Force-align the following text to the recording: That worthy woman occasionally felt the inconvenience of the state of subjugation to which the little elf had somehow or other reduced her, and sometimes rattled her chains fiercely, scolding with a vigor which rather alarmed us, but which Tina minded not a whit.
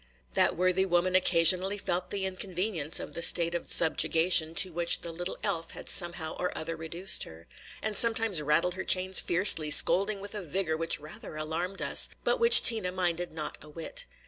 That 0.33 0.57
worthy 0.57 0.83
woman 0.83 1.13
occasionally 1.15 1.77
felt 1.77 2.09
the 2.09 2.25
inconvenience 2.25 2.99
of 2.99 3.13
the 3.13 3.21
state 3.21 3.53
of 3.53 3.71
subjugation 3.71 4.55
to 4.55 4.73
which 4.73 5.01
the 5.01 5.11
little 5.11 5.37
elf 5.43 5.73
had 5.73 5.87
somehow 5.87 6.35
or 6.39 6.51
other 6.57 6.75
reduced 6.75 7.21
her, 7.25 7.45
and 7.83 7.95
sometimes 7.95 8.41
rattled 8.41 8.73
her 8.73 8.83
chains 8.83 9.19
fiercely, 9.21 9.69
scolding 9.69 10.19
with 10.19 10.33
a 10.33 10.41
vigor 10.41 10.75
which 10.75 10.99
rather 10.99 11.35
alarmed 11.35 11.83
us, 11.83 12.09
but 12.23 12.39
which 12.39 12.63
Tina 12.63 12.91
minded 12.91 13.31
not 13.31 13.59
a 13.61 13.69
whit. 13.69 14.05